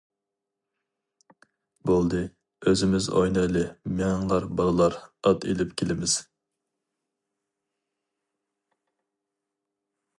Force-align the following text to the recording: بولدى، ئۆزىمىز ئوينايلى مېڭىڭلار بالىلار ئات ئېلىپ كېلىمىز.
بولدى، 1.89 2.21
ئۆزىمىز 2.71 3.09
ئوينايلى 3.19 3.63
مېڭىڭلار 3.99 4.47
بالىلار 4.61 4.97
ئات 5.33 5.47
ئېلىپ 5.51 5.77
كېلىمىز. 5.81 6.19